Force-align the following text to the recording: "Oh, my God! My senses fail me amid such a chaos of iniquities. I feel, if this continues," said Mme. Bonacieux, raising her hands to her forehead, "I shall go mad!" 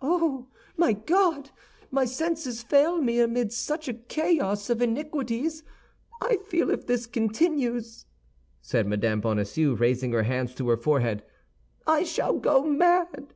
"Oh, 0.00 0.46
my 0.76 0.92
God! 0.92 1.50
My 1.90 2.04
senses 2.04 2.62
fail 2.62 3.00
me 3.02 3.18
amid 3.18 3.52
such 3.52 3.88
a 3.88 3.94
chaos 3.94 4.70
of 4.70 4.80
iniquities. 4.80 5.64
I 6.20 6.36
feel, 6.46 6.70
if 6.70 6.86
this 6.86 7.08
continues," 7.08 8.06
said 8.60 8.86
Mme. 8.86 9.18
Bonacieux, 9.18 9.74
raising 9.74 10.12
her 10.12 10.22
hands 10.22 10.54
to 10.54 10.68
her 10.68 10.76
forehead, 10.76 11.24
"I 11.88 12.04
shall 12.04 12.38
go 12.38 12.62
mad!" 12.62 13.34